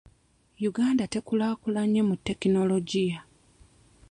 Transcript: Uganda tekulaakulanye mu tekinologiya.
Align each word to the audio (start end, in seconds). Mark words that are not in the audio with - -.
Uganda 0.69 1.03
tekulaakulanye 1.13 2.01
mu 2.09 2.15
tekinologiya. 2.25 3.19